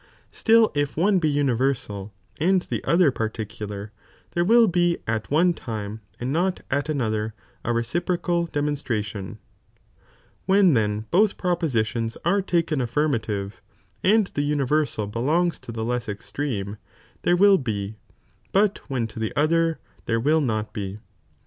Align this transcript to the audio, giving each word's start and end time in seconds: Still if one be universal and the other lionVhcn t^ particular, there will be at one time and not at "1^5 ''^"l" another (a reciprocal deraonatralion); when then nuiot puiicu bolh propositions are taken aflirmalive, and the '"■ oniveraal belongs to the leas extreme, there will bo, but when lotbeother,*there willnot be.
Still 0.31 0.71
if 0.73 0.97
one 0.97 1.19
be 1.19 1.29
universal 1.29 2.11
and 2.39 2.63
the 2.63 2.83
other 2.85 3.11
lionVhcn 3.11 3.11
t^ 3.11 3.13
particular, 3.15 3.91
there 4.31 4.43
will 4.43 4.67
be 4.67 4.97
at 5.05 5.29
one 5.29 5.53
time 5.53 6.01
and 6.19 6.33
not 6.33 6.61
at 6.71 6.85
"1^5 6.85 6.85
''^"l" 6.85 6.89
another 6.95 7.33
(a 7.63 7.71
reciprocal 7.71 8.47
deraonatralion); 8.47 9.37
when 10.47 10.73
then 10.73 11.03
nuiot 11.03 11.03
puiicu 11.03 11.33
bolh 11.35 11.37
propositions 11.37 12.17
are 12.25 12.41
taken 12.41 12.79
aflirmalive, 12.79 13.59
and 14.03 14.31
the 14.33 14.49
'"■ 14.49 14.49
oniveraal 14.59 15.11
belongs 15.11 15.59
to 15.59 15.71
the 15.71 15.85
leas 15.85 16.09
extreme, 16.09 16.77
there 17.21 17.35
will 17.37 17.59
bo, 17.59 17.89
but 18.51 18.79
when 18.89 19.05
lotbeother,*there 19.05 20.19
willnot 20.19 20.73
be. 20.73 20.97